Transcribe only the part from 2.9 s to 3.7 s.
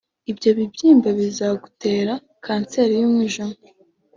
y’umujwima